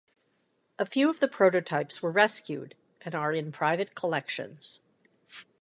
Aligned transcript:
A 0.79 0.85
few 0.87 1.11
of 1.11 1.19
the 1.19 1.27
prototypes 1.27 2.01
were 2.01 2.11
rescued 2.11 2.73
and 3.01 3.13
are 3.13 3.33
in 3.35 3.51
private 3.51 3.93
collections. 3.93 4.81